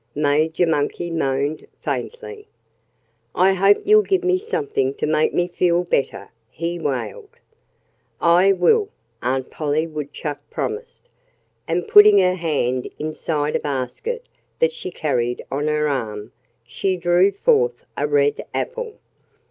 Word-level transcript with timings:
Major 0.15 0.65
Monkey 0.65 1.11
moaned 1.11 1.67
faintly. 1.83 2.47
"I 3.35 3.53
hope 3.53 3.83
you'll 3.85 4.01
give 4.01 4.23
me 4.23 4.39
something 4.39 4.95
to 4.95 5.05
make 5.05 5.31
me 5.31 5.47
feel 5.47 5.83
better," 5.83 6.29
he 6.49 6.79
wailed. 6.79 7.29
"I 8.19 8.51
will," 8.51 8.89
Aunt 9.21 9.51
Polly 9.51 9.85
Woodchuck 9.85 10.39
promised. 10.49 11.07
And 11.67 11.87
putting 11.87 12.17
her 12.17 12.33
hand 12.33 12.89
inside 12.97 13.55
a 13.55 13.59
basket 13.59 14.25
that 14.57 14.73
she 14.73 14.89
carried 14.89 15.45
on 15.51 15.67
her 15.67 15.87
arm, 15.87 16.31
she 16.65 16.97
drew 16.97 17.31
forth 17.31 17.85
a 17.95 18.07
red 18.07 18.43
apple. 18.55 18.95